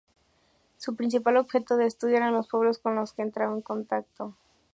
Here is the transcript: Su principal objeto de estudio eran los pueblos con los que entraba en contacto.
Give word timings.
Su 0.77 0.95
principal 0.95 1.37
objeto 1.37 1.77
de 1.77 1.85
estudio 1.85 2.17
eran 2.17 2.33
los 2.33 2.47
pueblos 2.47 2.79
con 2.79 2.95
los 2.95 3.13
que 3.13 3.21
entraba 3.21 3.53
en 3.53 3.61
contacto. 3.61 4.35